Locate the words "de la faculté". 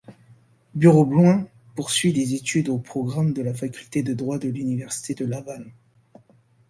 3.33-4.01